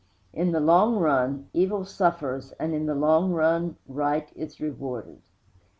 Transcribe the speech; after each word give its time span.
In 0.33 0.51
the 0.51 0.59
long 0.59 0.97
run, 0.97 1.47
evil 1.53 1.85
suffers, 1.85 2.53
and, 2.53 2.73
in 2.73 2.87
the 2.87 2.95
long 2.95 3.33
run, 3.33 3.75
right 3.87 4.31
is 4.35 4.59
rewarded. 4.59 5.21